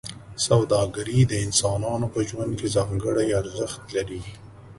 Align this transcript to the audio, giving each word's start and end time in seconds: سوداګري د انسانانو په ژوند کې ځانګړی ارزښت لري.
سوداګري 0.47 1.19
د 1.25 1.33
انسانانو 1.45 2.07
په 2.13 2.19
ژوند 2.29 2.51
کې 2.59 2.67
ځانګړی 2.75 3.27
ارزښت 3.41 3.81
لري. 3.95 4.21